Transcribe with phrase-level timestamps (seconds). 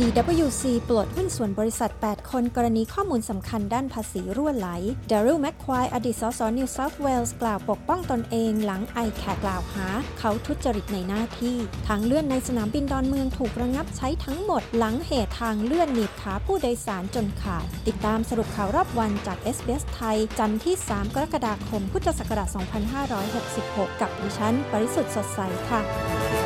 [0.00, 4.68] PwC ปลดหุ้นส่วนบริษัท 8 คนกรณีข้อมูลสำคัญด้านภาษีรั่วไหล
[5.10, 9.86] Daryl McQuay อดีตสส New South Wales กล่าวปกป้องตนเองหลังไอแคกล่าวหา
[10.18, 22.48] เขาทุจริตในหน้าที่ ทางเลื่อนในสนามบินดอนเมืองถูกระงับใช้ทั้งหมดหลังเหตุทางเลื่อนหนีบขาผู้โดยสารจนขาด ติดตามสรุปข่าวรอบวันจาก SBS ไทย จันทร์ที่ 3 กรกฎาคม พุทธศักราช
[23.24, 26.45] 2566 กับดิฉัน ปริสุทธ์สดใสค่ะ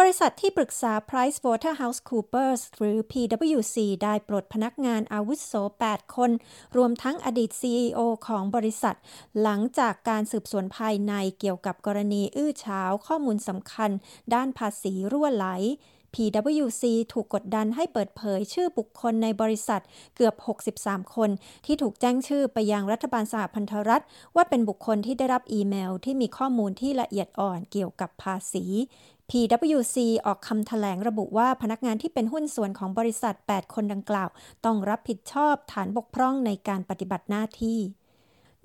[0.00, 5.52] บริษัทที่ปรึกษา PricewaterhouseCoopers หรือ PwC ได้ปลดพนักงานอาวุโส
[5.88, 6.30] 8 คน
[6.76, 8.96] รวมทั้งอดีต CEO ของบริษัท
[9.42, 13.90] หลังจากการสืบสวนภายในเกี่ยวกับกรณีอื้อฉาวข้อมูลสำคัญ
[14.34, 15.46] ด้านภาษีรั่วไหล
[16.14, 19.82] PwC ถูกกดดันให้เปิดเผยชื่อบุคคลในบริษัท
[20.16, 20.34] เกือบ
[20.76, 21.30] 63 คน
[21.66, 24.04] ที่ถูกแจ้งชื่อไปยังรัฐบาลสหพันธรัฐ
[24.36, 28.64] ว่าเป็นบุคคลที่ได้รับอีเมลที่มีข้อมูลที่ละเอียดอ่อนเกี่ยวกับภาษี
[29.30, 29.96] PwC
[30.26, 34.28] ออกคำถแถลงระบุว่าพนักงานที่เป็นหุ้นส่วนของบริษัท 8 คนดังกล่าว
[34.64, 37.78] ต้องรับผิดชอบฐานบกพร่องในการปฏิบัติหน้าที่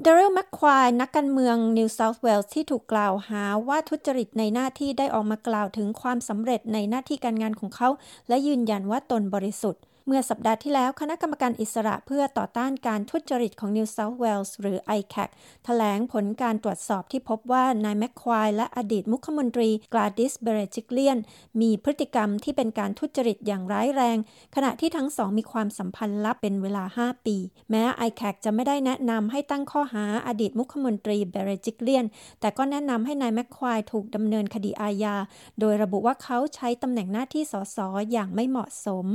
[0.02, 7.89] เดริลแมคควายนักการเมืองนิวเซาท์เวลส์ที่ถูกกล่าวหาว่าทุจริตในหน้าที่ได้ออกมากล่าวถึงความสำเร็จในหน้าที่การงานของเขา
[8.28, 15.30] และยืนยันว่าตนบริสุทธิ์ เมื่อสัปดาห์ที่แล้วคณะกรรมการอิสระเพื่อต่อต้านการทุจริตของ New South Wales หรือ ICAC
[15.66, 21.18] แถลงผลการตรวจสอบที่พบว่านายแมคควายและอดีตมุขมนตรีกลาดิสเบเรจิกเลียน
[21.62, 24.18] มีพฤติกรรมที่เป็นการทุจริตอย่างร้ายแรง
[24.56, 27.38] ขณะที่ทั้งสองมีความสัมพันธ์ลับเป็นเวลา 5 ปี
[27.70, 32.06] แม้ ICAC จะไม่ได้แนะนำให้ตั้งข้อหาอดีตมุขมนตรีเบเรจิกเลียน
[32.40, 35.16] แต่ก็แนะนำให้นายแมคควายถูกดำเนินคดีอาญา
[35.60, 37.78] โดยระบุว่าเขาใช้ตำแหน่งหน้าที่สส
[38.12, 39.08] อย่างไม่เหมาะสม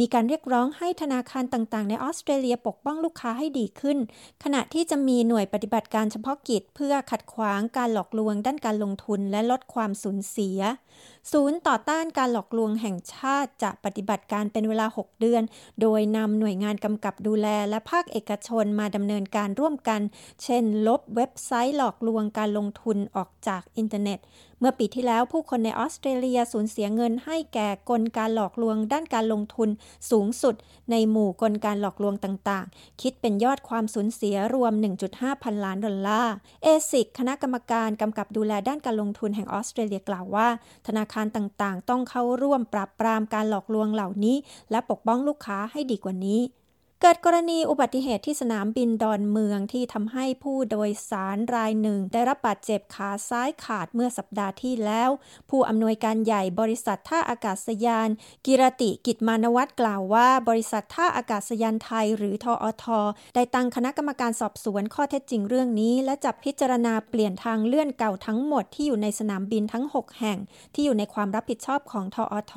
[0.00, 3.98] มีการเรียกร้องให้ธนาคารต่างๆ ในออสเตรเลียปกป้องลูกค้าให้ดีขึ้น
[4.44, 10.58] ขณะที่จะมีหน่วยปฏิบัติการเฉพาะกิจ เพื่อขัดขวางการหลอกลวงด้านการลงทุนและลดความสูญเสีย
[11.32, 15.42] ศูนย์ต่อต้านการหลอกลวงแห่งชาติจะปฏิบัติการเป็นเวลา 6 เดือน
[15.80, 20.00] โดยนำหน่วยงานกำกับดูแลและภาคเอกชนมาดำเนินการร่วมกัน
[20.42, 24.18] เช่น ลบเว็บไซต์หลอกลวงการลงทุนออกจากอินเทอร์เน็ต
[24.60, 29.68] เมื่อปีที่แล้วผู้คนในออสเตรเลียสูญเสียเงินให้แก่กลการหลอกลวงด้านการลงทุน
[30.10, 30.54] สูงสุด
[30.90, 34.72] ในหมู่กลการหลอกลวงต่างๆ คิดเป็นยอดความสูญเสียรวม
[35.08, 40.48] 1.5 พันล้านดอลลาร์ ASIC คณะกรรมการกำกับดูแลด้านการลงทุนแห่งออสเตรเลียกล่าวว่า
[40.86, 44.36] ธนาคารต่างๆ ต้องเข้าร่วมปราบปรามการหลอกลวงเหล่านี้
[44.70, 46.40] และปกป้องลูกค้าให้ดีกว่านี้
[47.08, 55.10] เกิดกรณีอุบัติเหตุที่สนามบินดอนเมืองที่ทำให้ผู้โดยสารรายหนึ่ง ได้รับบาดเจ็บขาซ้ายขาดเมื่อสัปดาห์ที่แล้ว
[55.50, 58.08] ผู้อำนวยการใหญ่บริษัทท่าอากาศยาน
[58.46, 62.84] กิรติกิจมานวัตรกล่าวว่า บริษัทท่าอากาศยานไทย หรือทออท
[63.34, 70.38] ได้ตั้งคณะกรรมการสอบสวนข้อเท็จจริงเรื่องนี้ และจับพิจารณาเปลี่ยนทางเลื่อนเก่าทั้งหมดที่อยู่ในสนามบินทั้ง 6 แห่ง
[70.74, 72.54] ที่อยู่ในความรับผิดชอบของทออท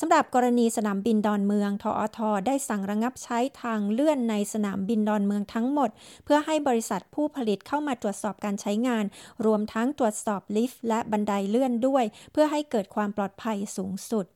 [0.00, 5.90] สำหรับกรณีสนามบินดอนเมือง ทออทได้สั่งระงับใช้ทางเลื่อนในสนามบินดอนเมืองทั้งหมด
[6.24, 9.04] เพื่อให้บริษัทผู้ผลิตเข้ามาตรวจสอบการใช้งาน
[9.46, 14.26] รวมทั้งตรวจสอบลิฟต์และบันไดเลื่อนด้วย เพื่อให้เกิดความปลอดภัยสูงสุด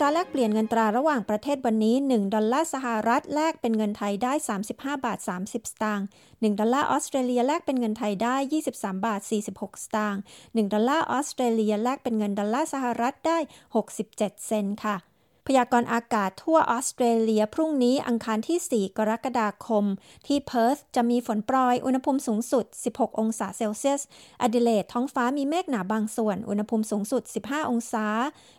[0.00, 4.32] อัตราแลกเปลี่ยนเงินตราระหว่างประเทศวันนี้ 1 ดอลลาร์สหรัฐแลกเป็นเงินไทยได้
[4.68, 8.36] 35 บาท 30 สตางค์ 1 ดอลลาร์ออสเตรเลียแลกเป็นเงินไทยได้
[8.68, 9.20] 23 บาท
[9.52, 13.38] 46 สตางค์ 1 ดอลลาร์ออสเตรเลียแลกเป็นเงินดอลลาร์สหรัฐได้
[13.92, 14.96] 67 เซนต์ค่ะ
[15.48, 19.84] พยากรณ์อากาศทั่วออสเตรเลียพรุ่งนี้อังคารที่ 4 กรกฎาคม
[20.26, 24.02] ที่เพิร์ธจะมีฝนโปรยอุณหภูมิสูงสุด 16 องศาเซลเซียส
[24.42, 28.06] อดิเลดท้องฟ้ามีเมฆหนาบางส่วน อุณหภูมิสูงสุด 15 องศา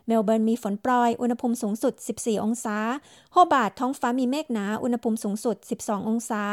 [0.07, 2.77] เมลเบิร์นมีฝนโปรยอุณหภูมิสูงสุด 14 องศา
[3.33, 6.43] โฮบาร์ตท้องฟ้ามีเมฆหนาอุณหภูมิสูงสุด 12 องศา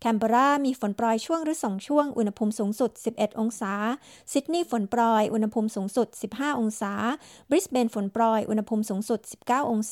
[0.00, 3.72] แคนเบรามีฝนโปรยช่วงหรือสองช่วง อุณหภูมิสูงสุด 11 องศา
[4.32, 6.92] ซิดนีย์ฝนโปรยอุณหภูมิสูงสุด 15 องศา
[7.50, 9.85] บริสเบนฝนโปรยอุณหภูมิสูงสุด 19 องศา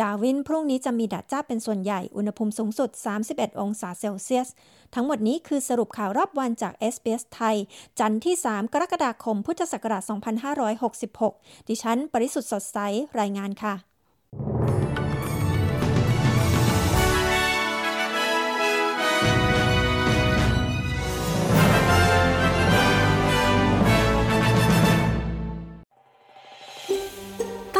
[0.00, 2.90] ดาวินพรุ่งนี้จะมีแดดจ้าเป็นส่วนใหญ่ อุณหภูมิสูงสุด
[3.24, 4.48] 31 องศาเซลเซียส
[4.94, 7.56] ทั้งหมดนี้คือสรุปข่าวรอบวันจาก s อ s ไทย
[7.98, 10.02] จันทร์ที่ 3 กรกฎาคม พุทธศักราช
[10.86, 12.78] 2566 ดิฉัน ปริสุทธ์สดใส
[13.20, 13.93] รายงานค่ะ